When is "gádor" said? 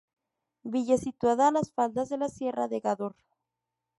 2.79-3.15